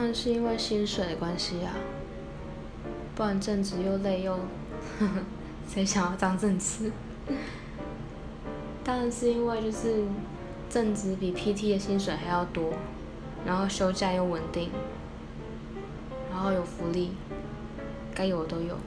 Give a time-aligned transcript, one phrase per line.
[0.00, 1.74] 当然是因为薪水的关系啊，
[3.14, 4.34] 不然正职又累又，
[5.68, 6.90] 谁想要当正职？
[8.82, 10.04] 当然是因为就是
[10.70, 12.72] 正职比 PT 的薪水还要多，
[13.44, 14.70] 然后休假又稳定，
[16.30, 17.10] 然后有福利，
[18.14, 18.78] 该有的都有。